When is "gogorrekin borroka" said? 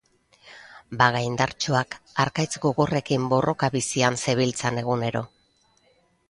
2.63-3.71